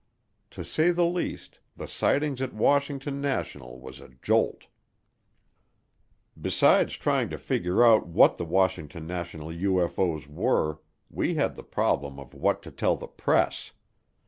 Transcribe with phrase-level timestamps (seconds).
[0.49, 4.65] To say the least, the sighting at Washington National was a jolt.
[6.41, 10.79] Besides trying to figure out what the Washington National UFO's were,
[11.11, 13.73] we had the problem of what to tell the press.